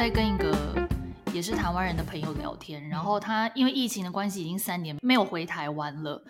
[0.00, 0.88] 在跟一个
[1.30, 6.24] 也是台湾人的朋友聊天，然后他因为疫情的关系，已经三年没有回台湾了。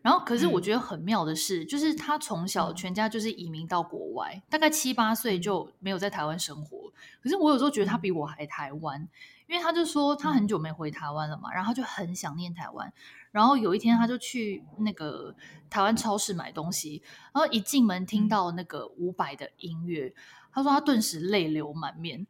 [0.00, 6.92] 然后，可是我觉得很妙的是，嗯、就是他从小全家就是移民到国外，嗯、大概七八岁就没有在台湾生活。
[7.20, 9.08] 可是我有时候觉得他比我还台湾，嗯、
[9.48, 12.92] 因为他就说他很久没回台湾了嘛，然后他就很想念台湾。
[13.32, 15.34] 然后有一天他就去那个
[15.68, 17.02] 台湾超市买东西，
[17.34, 20.14] 然后一进门听到那个伍佰的音乐，
[20.52, 22.24] 他说他顿时泪流满面。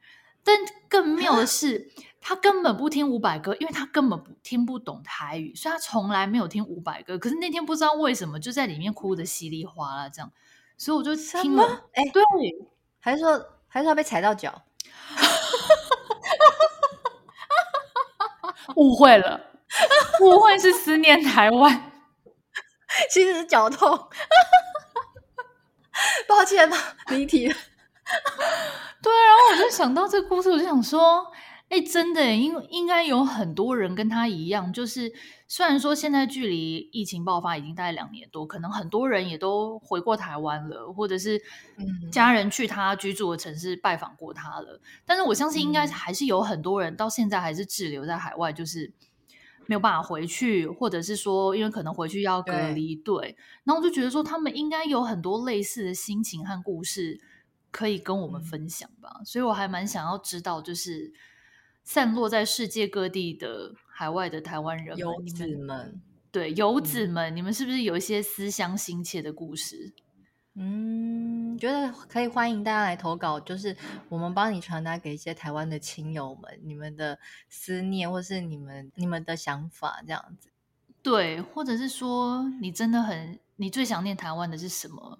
[0.46, 0.56] 但
[0.88, 7.18] 更 妙的是，他根本不听伍佰歌，因为他根本不听不懂台语，所以他从来没有听伍佰歌。
[7.18, 10.30] 可是那天不知道为什么就在里面哭得稀里哗啦，这样，
[10.78, 11.88] 所以我就听了。
[11.92, 12.22] 哎，对，
[13.00, 14.62] 还是说还是他被踩到脚？
[18.76, 19.40] 误会了，
[20.20, 21.92] 误会是思念台湾，
[23.10, 24.08] 其实是脚痛。
[26.28, 26.76] 抱歉了，
[27.08, 27.56] 离题了。
[29.06, 31.24] 对，然后我就想到这个故事，我就想说，
[31.68, 35.12] 哎，真的，应应该有很多人跟他一样，就是
[35.46, 41.40] 虽然说现在距离疫情爆发已经大概两年多，可能很多人也都回过台湾了，或者是
[42.10, 48.92] 家人去他居住的城市拜访过他了，但是我相信应该还是有很多人到现在还是滞留在海外，就是
[49.66, 52.96] 没有办法回去，或者是说因为可能回去要隔离。
[52.96, 57.20] 对，对，然后我就觉得说，他们应该有很多类似的心情和故事。
[57.76, 61.12] 可以跟我们分享吧，嗯、所以我还蛮想要知道，就是
[61.84, 66.00] 散落在世界各地的海外的台湾人游子们，
[66.32, 69.92] 对游子们，嗯、你们是不是有一些思乡心切的故事？
[70.54, 73.76] 嗯，觉得可以欢迎大家来投稿，就是
[74.08, 77.18] 我们帮你传达给一些台湾的亲友们，你们的
[77.50, 80.48] 思念，或是你们你们的想法，这样子。
[81.02, 85.18] 对，或者是说，你真的很，你最想念台湾的是什么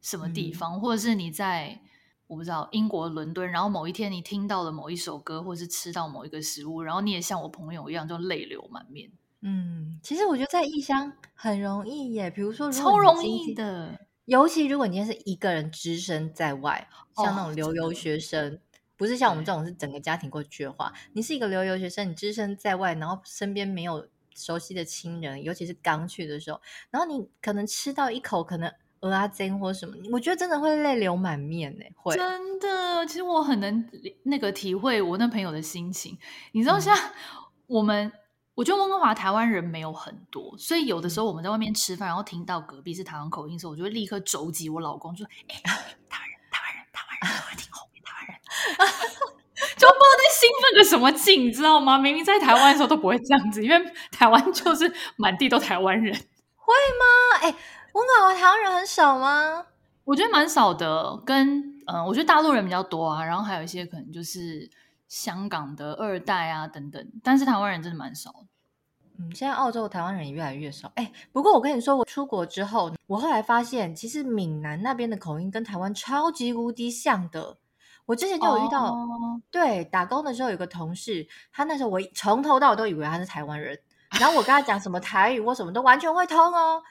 [0.00, 1.80] 什么地方，嗯、或者是你在。
[2.26, 9.10] 我不知道英国伦敦，然后某一天你听到了某一首歌，或是吃到某一个食物，然后你也像我朋友一样就泪流满面。
[9.42, 18.58] 嗯，其实我觉得在异乡很容易耶，比如说如超容易的，尤其如果你今天是一个人只身在外，像那种留游学生，哦、
[18.96, 26.60] 不是像我们这种是整个家庭过去的话，你是一个留游学生，你只身在外，然后身边没有熟悉的亲人，尤其是刚去的时候，
[26.90, 28.72] 然后你可能吃到一口，可能。
[29.06, 31.84] 蚵仔煎或什么，我觉得真的会泪流满面呢。
[31.94, 33.88] 会真的，其实我很能
[34.24, 36.16] 那个体会我那朋友的心情。
[36.52, 36.96] 你知道，像
[37.66, 38.12] 我们，嗯、
[38.54, 45.60] 我觉得温哥华台湾人没有很多，所以有的时候我们在外面吃饭，然后听到隔壁是台湾口音的时候，我就会立刻肘击我老公，就说：“哎，
[46.08, 48.36] 台湾人，台湾人，台湾人，我听后面台湾人。”
[49.76, 51.98] 就不知道在兴奋个什么劲，你知道吗？
[51.98, 57.04] 明明在台湾的时候都不会这样子，因为台湾就是满地都台湾人，会吗？
[57.36, 57.54] 哎。
[57.96, 59.64] 温哥华台湾人很少吗？
[60.04, 64.70] 我觉得蛮少的，跟嗯、呃，我觉得大陆人比较多啊，然后还有一些可能就是
[65.08, 68.44] 香港的二代啊等等，但是台湾人真的蛮少。
[69.18, 70.92] 嗯，现在澳洲台湾人也越来越少。
[70.96, 77.56] 哎，不过我跟你说，我出国之后，我后来发现，其实闽南那边的口音跟台湾超级无敌像的。
[78.04, 83.78] 我之前就有遇到，哦、对，打工的时候有个同事，他那时候我从头到尾都以为他是台湾人，
[84.20, 86.82] 然后我跟他讲什么台语我什么都完全会通哦。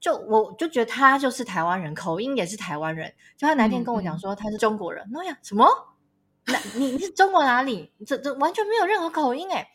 [0.00, 3.12] 就我就觉得他就是台湾人，口音也是台湾人。
[3.36, 5.68] 就他那天跟我讲说他是中国人，那呀、什么？
[6.46, 7.92] 那你你是中国哪里？
[8.06, 9.68] 这这完全没有任何口音诶。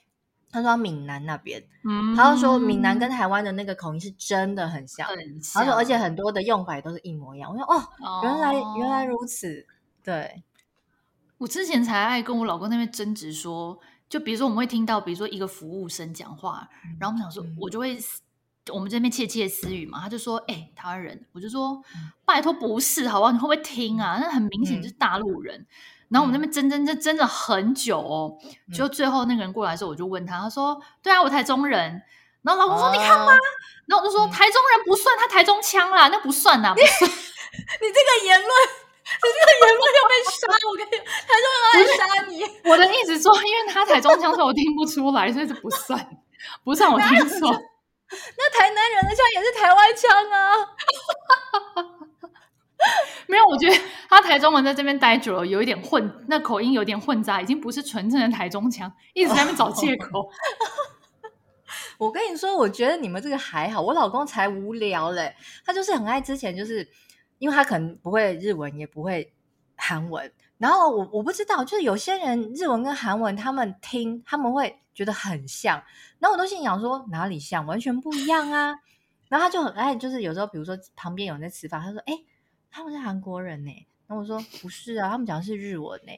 [0.50, 5.08] 他说他闽南那边，嗯、他就说闽南跟台湾的那个口音是真的很像。
[5.08, 5.62] 很像。
[5.64, 7.52] 他说而且很多的用法也都是一模一样。
[7.52, 9.68] 我说哦，哦原来原来如此。
[10.04, 10.44] 对，
[11.38, 18.00] 我之前才爱跟我老公那边争执说，就比如说我们会听到，比如说一个服务生讲话，嗯、然后我们想说，嗯、我就会。
[18.74, 21.82] 我们这边窃窃私语嘛，他就说：“哎、欸，台湾人。”我就说
[22.26, 23.32] ：“拜托，不是，好不好？
[23.32, 24.18] 你会不会听啊？
[24.20, 25.60] 那很明显就是大陆人。
[25.60, 25.68] 嗯”
[26.10, 28.38] 然后我们那边争争争争了很久哦，
[28.74, 32.02] 就最后那个人过来的时候，我就问他，他说：“对啊，我台中人。”
[32.44, 33.34] 然后老公说：“哦、你看吗？”
[33.88, 37.10] 然后我就说：“台中人不算，他台中腔啦，那不算呐，不算。
[37.10, 38.50] 你 ”你这个言论，
[39.06, 40.48] 你这个言论要被杀！
[40.70, 42.70] 我跟你，台中人来杀你。
[42.70, 46.08] 我的意思说，因为他台中腔，所以我听不出来，所以这不算，
[46.64, 47.56] 不算我听错。
[48.10, 50.54] 那台南人的腔也是台湾腔啊，
[53.28, 53.76] 没有，我觉得
[54.10, 60.30] 他台中文在这边待久了，有一点混，那口音有点混杂，已经不是纯正的台中腔，一直在那边找借口。
[61.98, 65.36] 我跟你说，我觉得你们这个还好，我老公才无聊嘞，
[65.66, 66.88] 他就是很爱之前就是，
[67.40, 69.34] 因为他可能不会日文，也不会
[69.76, 70.32] 韩文。
[70.58, 75.84] 然后我我不知道，就是有些人日文跟韩文，他们听他们会觉得很像，
[76.20, 78.74] 然后我都心想说哪里像，完全不一样啊。
[79.28, 82.14] 然后他就很爱，就是有时候比如说旁边有人在吃饭，他说：“哎，
[82.72, 86.14] 他们是韩国人呢。”然后我说不是啊，他们讲的是日文呢。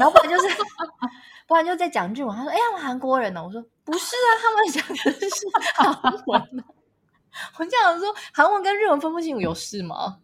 [0.00, 0.56] 然后不然就是，
[1.46, 2.34] 不然就在讲日文。
[2.34, 3.44] 他说哎，他们韩国人呢？
[3.44, 6.64] 我说不是啊，他们讲的是韩文。
[7.58, 10.18] 我这样说，韩文跟日文分不清，有事吗？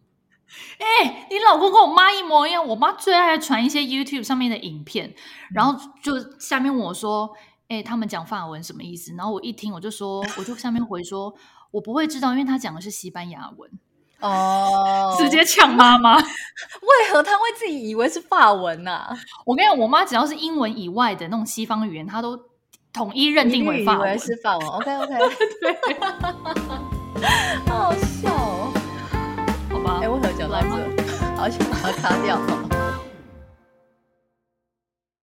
[0.79, 2.65] 哎、欸，你老公跟我妈一模一样。
[2.67, 5.13] 我妈最爱传一些 YouTube 上面的影片，
[5.53, 7.29] 然后就下面问我说
[7.69, 11.33] ：“哎、欸，他们讲法文什么意思？”然后我一听，我就说， 我就下面回说
[11.71, 13.69] ：“我不会知道，因为他讲的是西班牙文。”
[14.21, 16.15] 哦，直接呛妈妈。
[16.17, 19.17] 为何他会自己以为是法文呢、啊？
[19.45, 22.39] 我跟你讲，我妈只要是英文以外的那种西方语言，她都
[22.93, 24.09] 统一认定为法文。
[24.09, 24.65] 以为是法文。
[24.65, 25.15] OK OK。
[25.59, 25.75] 对，
[27.67, 28.72] 好好笑哦。
[29.85, 30.67] 哎，为何讲到这？
[31.35, 32.72] 好，想把它擦掉。